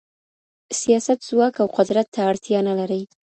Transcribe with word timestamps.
سیاست 0.81 1.19
ځواک 1.27 1.55
او 1.63 1.67
قدرت 1.77 2.07
ته 2.13 2.19
اړتیا 2.29 2.59
نه 2.67 2.73
لري. 2.79 3.01